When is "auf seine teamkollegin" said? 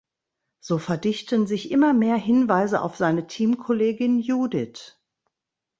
2.81-4.17